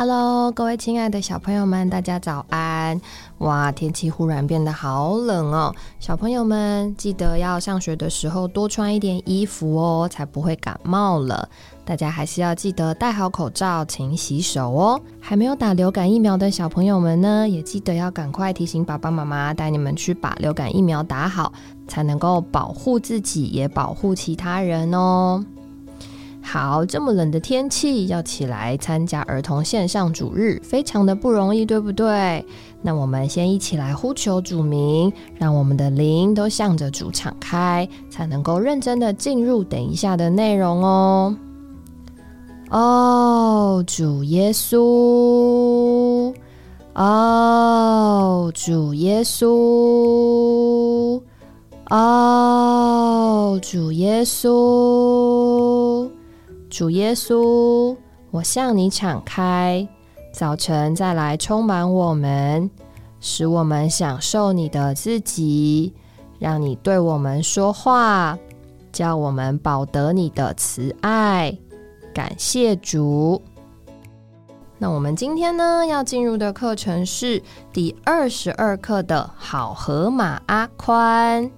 [0.00, 3.00] Hello，各位亲爱的小朋友们，大家早安！
[3.38, 11.48] 哇，天气忽然变得好冷哦，小朋友们记得要上学的时候多穿一点衣服哦，才不会感冒了。
[11.84, 15.00] 大家还是要记得戴好口罩，勤洗手哦。
[15.18, 21.52] 还没有打流感疫苗的小朋友们呢，也记得要赶快提醒爸爸妈妈带你们去把流感疫苗打好，
[21.88, 25.44] 才能够保护自己，也保护其他人哦。
[26.50, 32.42] 好，这么冷的天气要起来参加儿童线上主日，非常的不容易，对不对？
[32.80, 41.36] 那我们先一起来呼求主名，让我们的灵都向着主敞开，才能够认真的进入等一下的内容哦。
[42.70, 46.32] 哦，主耶稣，
[46.94, 51.20] 哦，主耶稣，
[51.90, 55.87] 哦，主耶稣。
[56.70, 57.96] 主耶稣，
[58.30, 59.88] 我向你敞开，
[60.32, 62.70] 早晨再来充满我们，
[63.20, 65.94] 使我们享受你的自己，
[66.38, 68.38] 让你对我们说话，
[68.92, 71.56] 叫我们保得你的慈爱。
[72.12, 73.40] 感谢主。
[74.76, 81.50] 那我们今天呢要进入的课程是第二十二课的好河马阿宽。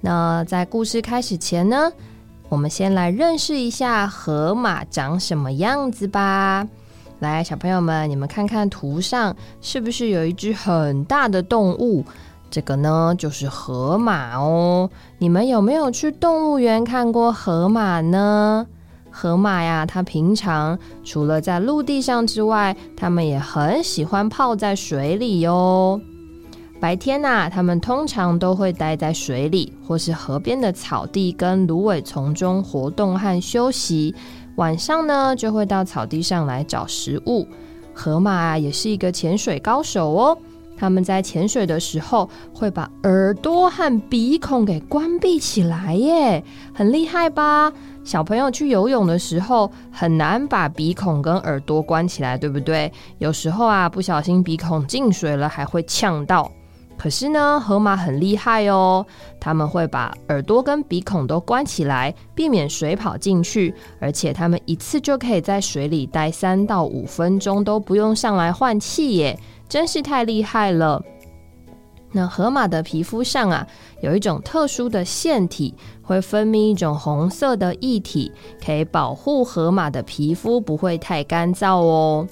[0.00, 1.92] 那在故事开始前呢？
[2.48, 6.66] 我们先来认识一下河马长什么样子吧。
[7.18, 12.04] 来，小朋友们，你们看看图上是不是有一只很大的动物？
[12.50, 14.88] 这个呢，就是河马哦。
[15.18, 18.66] 你们有没有去动物园看过河马呢？
[19.10, 26.00] 河马呀，它平常除了在陆地上之外，它们也很喜欢泡在水里哟。
[26.80, 34.14] 白天呐，它们通常都会待在水里，或是河边的草地跟芦苇丛中活动和休息。
[34.56, 37.46] 晚上呢，就会到草地上来找食物。
[37.92, 40.38] 河马也是一个潜水高手哦。
[40.76, 47.72] 他们在潜水的时候，会把耳朵和鼻孔给关闭起来耶，很厉害吧？
[48.04, 52.92] 小朋友去游泳的时候，很难把鼻孔跟耳朵关起来，对不对？
[53.18, 56.48] 有时候啊，不小心鼻孔进水了，还会呛到。
[56.98, 59.06] 可是呢，河马很厉害哦，
[59.38, 69.38] 他们会把耳朵跟鼻孔都关起来，避免水跑进去，而且他们一次就可以在水里待三到五分钟都不用上来换气耶，
[69.68, 71.00] 真是太厉害了。
[72.10, 73.64] 那河马的皮肤上啊，
[74.00, 75.72] 有一种特殊的腺体，
[76.02, 78.32] 会分泌一种红色的液体，
[78.64, 82.26] 可以保护河马的皮肤不会太干燥哦。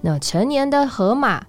[0.00, 1.46] 那成年的河马。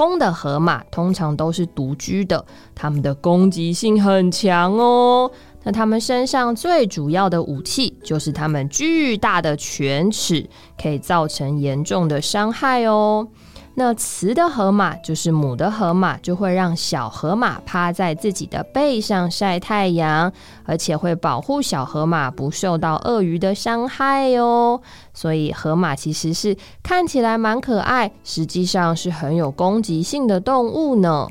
[0.00, 2.42] 公的河马通常都是独居的，
[2.74, 5.30] 它们的攻击性很强哦。
[5.62, 10.48] 那它们身上最主要的武器就是它们巨大的犬齿，
[10.80, 13.28] 可以造成严重的伤害哦。
[13.74, 20.30] 那雌的河马就是母的河马，就会让小河马趴在自己的背上晒太阳，
[20.64, 24.80] 而且会保护小河马不受到鳄鱼的伤害哦。
[25.14, 31.28] 所以河马其实是看起来蛮可爱，实际上是很有攻击性的动物呢。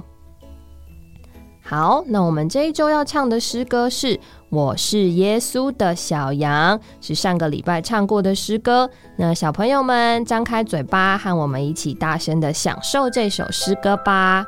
[1.69, 4.19] 好，那我们这一周要唱的诗歌是。
[4.49, 8.89] 我是耶稣的小羊，是上个礼拜唱过的诗歌。
[9.15, 14.43] 那小朋友们张开嘴巴，和我们一起大声的享受这首诗歌吧。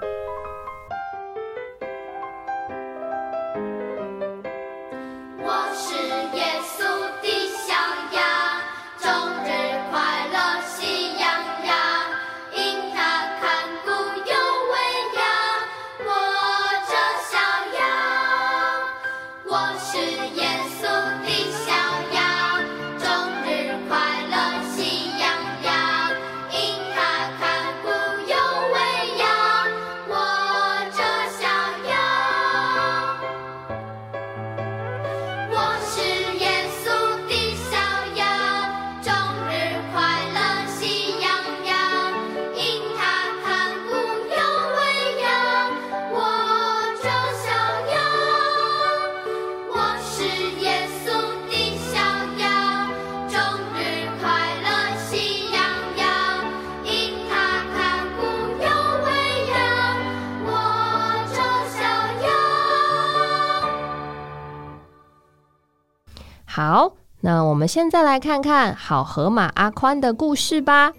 [66.63, 70.93] 好，那我们现在来看看好河马阿宽的故事吧。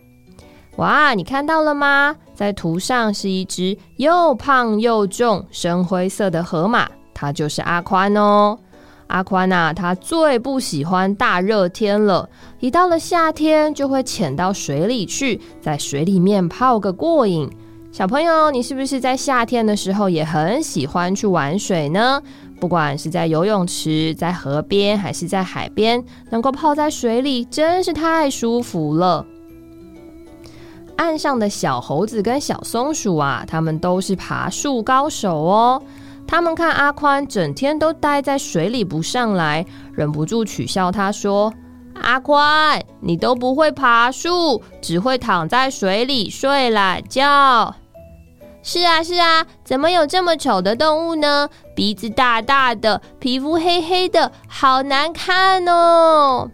[0.74, 2.16] 哇，你看到了吗？
[2.34, 8.58] 在图上是一只又胖又重、深灰色的河马，它就是阿宽哦。
[9.06, 12.28] 阿宽呐，他最不喜欢大热天了，
[12.58, 17.48] 一到了夏天就会潜到水里去，在水里面泡个过瘾。
[17.92, 22.20] 小朋友，你是不是在夏天的时候也很喜欢去玩水呢？
[22.62, 26.00] 不管是在游泳池、在河边，还是在海边，
[26.30, 29.26] 能够泡在水里，真是太舒服了。
[30.94, 35.82] 岸上的小猴子跟小松鼠啊，他们都是爬树高手哦。
[36.24, 41.52] 他们看阿宽整天都待在水里不上来，忍不住取笑他说
[42.00, 47.74] ：“阿宽，你都不会爬树，只会躺在水里睡懒觉。”
[48.62, 51.48] 是啊，是啊，怎么有这么丑的动物呢？
[51.74, 56.48] 鼻子大大的，皮肤黑黑的，好难看哦。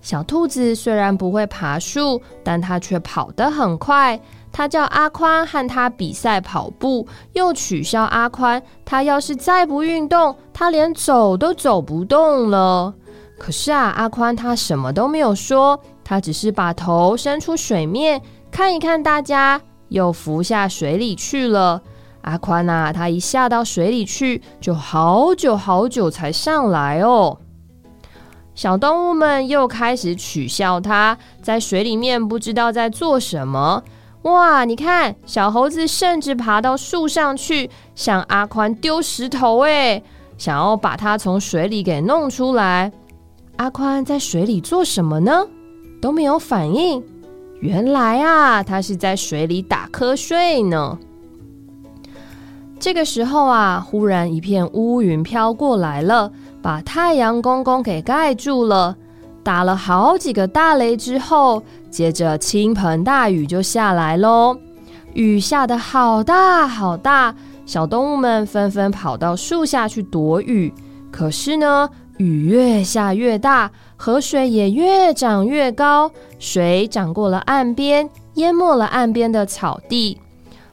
[0.00, 4.18] 小兔子虽然不会爬树，但它却跑得很快。
[4.50, 12.92] 它叫阿宽和它比赛跑步，又取笑阿宽，它要是再不运动，它连走都走不动了。
[13.38, 18.20] 可是啊，阿宽他什么都没有说，他只是把头伸出水面
[18.50, 19.60] 看一看大家。
[19.92, 21.80] 又浮下水里去了。
[22.22, 27.38] 阿宽呐，他一下到水里去，就好久好久才上来哦。
[28.54, 33.82] 小动物们又开始取笑他，在水里面不知道在做什么。
[34.22, 40.00] 哇，你看，小猴子甚至爬到树上去，向阿宽丢石头，哎，
[40.38, 42.92] 想要把它从水里给弄出来。
[43.56, 45.44] 阿宽在水里做什么呢？
[46.00, 47.02] 都没有反应。
[47.62, 50.98] 原来啊，他是在水里打瞌睡呢。
[52.80, 58.96] 这个时候啊，忽然一片乌云飘过来了，把太阳公公给盖住了。
[59.44, 64.58] 打了好几个大雷之后，接着倾盆大雨就下来喽。
[65.14, 67.32] 雨下的好大好大，
[67.64, 70.74] 小动物们纷纷跑到树下去躲雨。
[71.12, 73.70] 可是呢，雨越下越大。
[74.04, 76.10] 河水也越涨越高，
[76.40, 80.18] 水涨过了岸边，淹没了岸边的草地。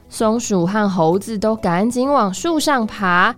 [0.08, 3.32] 松鼠和猴子都赶紧往树上爬，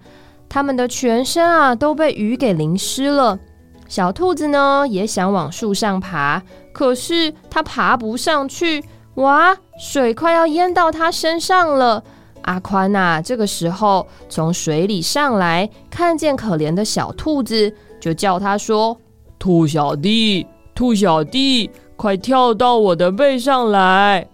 [0.48, 3.38] 它们的全身啊都被雨给淋湿了。
[3.86, 6.42] 小兔子呢也想往树上爬，
[6.72, 8.82] 可是它爬不上去。
[9.16, 12.02] 哇，水快要淹到它身上了！
[12.44, 18.96] 阿宽呐，这个时候从水里上来，看见可怜的小兔子，就叫它说。
[19.42, 24.24] 兔小弟，兔小弟，快跳到我的背上来！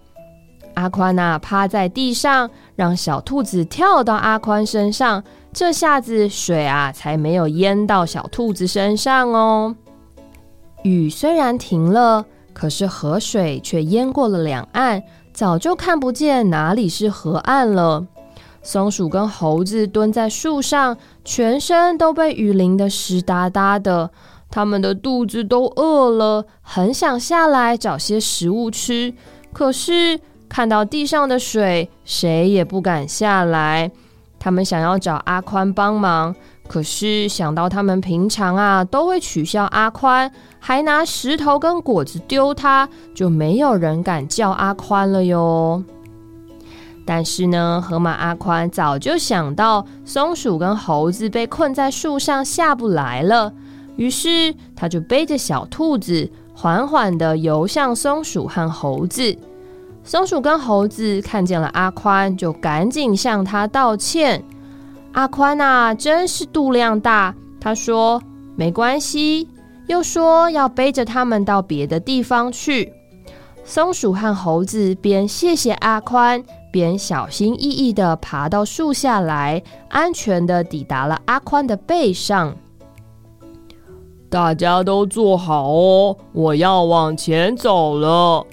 [0.75, 5.25] 阿宽呐，趴在地上，让小兔子跳到阿宽身上。
[5.51, 9.75] 这下子水啊，才没有淹到小兔子身上哦。
[10.83, 15.03] 雨虽然停了，可是河水却淹过了两岸，
[15.33, 18.07] 早就看不见哪里是河岸了。
[18.61, 24.11] 松鼠跟猴子蹲在树上，全身都被雨淋得湿哒哒的。
[24.51, 29.13] 他们的肚子都饿了，很想下来找些食物吃。
[29.53, 30.19] 可是
[30.49, 33.91] 看到地上的水，谁也不敢下来。
[34.39, 36.35] 他们想要找阿宽帮忙，
[36.69, 40.31] 可是想到他们平常啊都会取笑阿宽，
[40.61, 45.83] 还拿石头跟果子丢他，就没有人敢叫阿宽了哟。
[47.05, 53.53] 但是呢，河马阿宽早就想到松鼠跟猴子被困在树上下不来了。
[53.99, 59.37] 于是，他就背着小兔子，缓缓的游向松鼠和猴子。
[60.05, 64.43] 松鼠跟猴子看见了阿宽，就赶紧向他道歉。
[65.13, 67.35] 阿宽呐，真是肚量大。
[67.61, 68.23] 他说
[68.55, 69.49] ：“没关系。”
[69.89, 72.93] 又说要背着他们到别的地方去。
[73.65, 82.55] 松鼠和猴子边谢谢阿宽，边小心翼翼的爬到树下来，安全的抵达了阿宽的背上。
[84.31, 88.45] 大家都坐好哦，我要往前走了。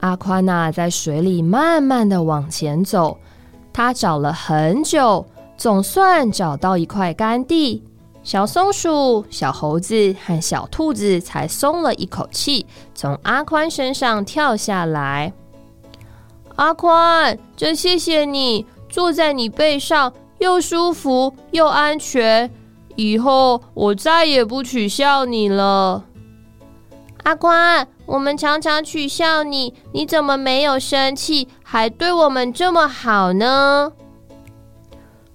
[0.00, 3.16] 阿宽呐，在水里慢慢的往前走，
[3.72, 5.24] 他找了很久，
[5.56, 7.82] 总算找到一块干地。
[8.22, 15.32] 小松鼠、小猴子和小兔子才松了一口气，从阿宽身上跳下来。
[16.56, 22.50] 阿宽，真谢谢你，坐在你背上又舒服又安全。
[22.96, 26.04] 以后我再也不取笑你了，
[27.22, 27.86] 阿宽。
[28.06, 33.92] 我们常常取笑你，你怎么没有生气，还对我们这么好呢？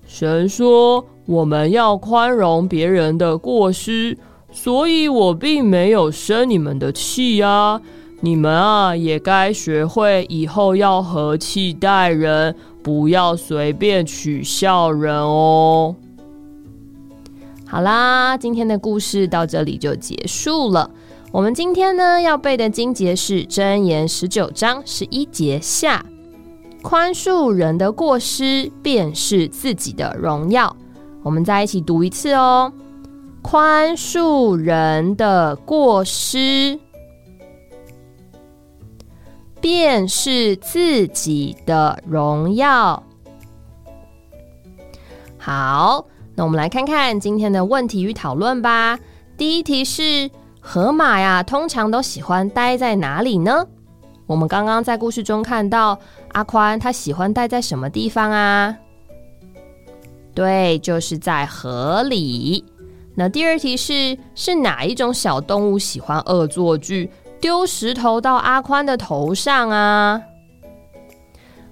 [0.08, 4.18] 神说我们要宽容别人的过失，
[4.51, 7.82] 所以我并没有生你们的气呀。
[8.22, 15.96] 你们啊，也该学会以后要和气待人，不要随便取笑人哦。
[17.72, 20.92] 好啦，今天的故事到这里就结束了。
[21.32, 26.06] 我们今天呢要背的经节是箴言十九章十一节下，
[26.82, 30.75] 宽恕人的过失，便是自己的荣耀。
[31.24, 32.74] 我们再一起读一次哦，
[33.42, 36.78] 宽恕人的过失。
[39.62, 43.01] 便是自己的荣耀。
[45.38, 46.06] 好，
[46.42, 48.98] 那我们来看看今天的问题与讨论吧。
[49.38, 50.28] 第一题是：
[50.60, 53.64] 河马呀，通常都喜欢待在哪里呢？
[54.26, 56.00] 我们刚刚在故事中看到
[56.32, 58.76] 阿宽，他喜欢待在什么地方啊？
[60.34, 62.66] 对，就是在河里。
[63.14, 67.12] 那第二题是：是哪一种小动物喜欢恶作剧？
[67.40, 70.20] 丢石头到阿宽的头上啊！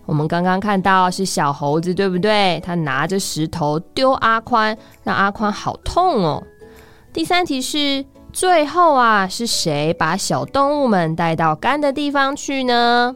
[0.09, 2.59] 我们刚刚看到是小猴子，对不对？
[2.65, 6.43] 他拿着石头丢阿宽，让阿宽好痛哦。
[7.13, 13.15] 第三题是最后啊，是谁把小动物们带到干的地方去呢？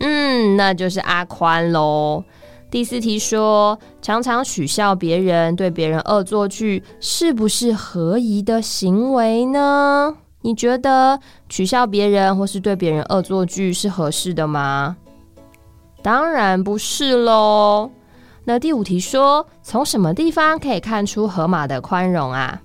[0.00, 2.24] 嗯，那就是阿宽喽。
[2.70, 10.16] 第四题说，常常取笑别人，对别人恶作剧，是不是合宜的行为呢？
[10.40, 14.96] 你觉得取笑别人或是对别人恶作剧是合适的吗？
[16.02, 17.90] 当然不是喽。
[18.44, 22.60] 那第五题说，从什么地方可以看出河马的宽容啊？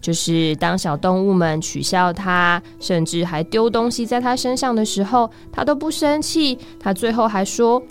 [0.00, 6.58] 就是当小动物们取笑它，甚至还丢东西在它身上的时候，它都不生气。
[6.78, 7.82] 它最后还说：“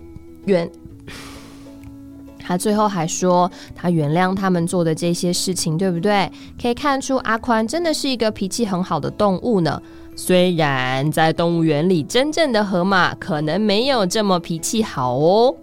[0.45, 0.69] 原。”
[2.45, 6.29] 他最后还说，他原谅他们做的这些事情，对不对？
[6.61, 9.81] 可以看出阿宽真的是一个脾气很好的动物呢。
[10.15, 15.55] 虽然在动物园里，真正的河马可能没有这么脾气好哦。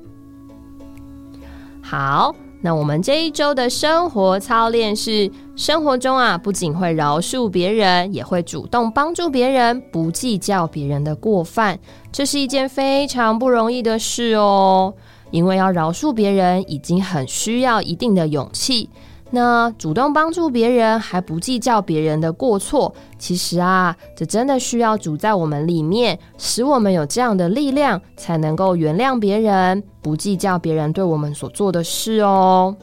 [1.80, 11.78] 好，那我们这一周的生活操练是：生活中啊，不仅会饶恕别人，也会主动帮助别人，不计较别人的过犯。
[12.12, 14.94] 这是一件非常不容易的事哦。
[15.30, 18.90] 因为要饶恕别人，已经很需要一定的勇气。
[19.30, 32.76] 那主动帮助别人，还不计较别人的过错，其实啊，这真的需要主在我们里面，使我们有这样的力量，才能够原谅别人，不计较别人对我们所做的事哦。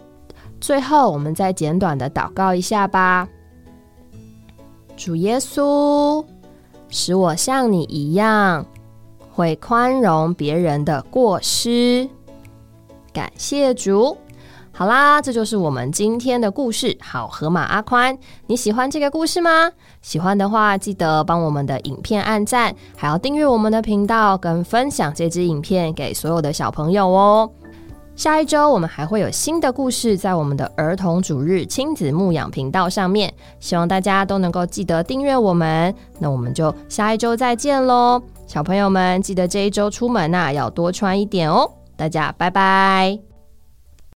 [0.62, 3.28] 最后，我们再简短的祷告一下吧。
[4.96, 6.26] 主耶稣，
[6.90, 8.66] 使我像你一样，
[9.32, 12.08] 会宽容别人的过失。
[13.14, 14.18] 感谢主，
[14.78, 16.96] 好啦，这就是我们今天的故事。
[17.02, 18.16] 好，河马阿宽，
[18.46, 19.72] 你喜欢这个故事吗？
[20.04, 27.50] 喜欢的话，记得帮我们的影片按赞，还要订阅我们的频道，跟分享这支影片给所有的小朋友哦。
[28.16, 35.92] 下一周我们还会有新的故事在我们的儿童主日亲子牧养频道上面，希望大家都能够记得订阅我们。
[36.20, 41.68] 那我们就下一周再见喽，小朋友们记得这一周出门呐要多穿一点哦。
[41.96, 43.37] 大家拜拜。